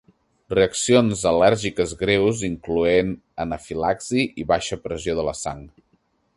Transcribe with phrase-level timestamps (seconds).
[0.53, 3.13] Reaccions al·lèrgiques greus incloent
[3.47, 5.65] anafilaxi i baixa pressió de la sang.